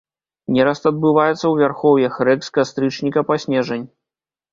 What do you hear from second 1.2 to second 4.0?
ў вярхоўях рэк з кастрычніка па снежань.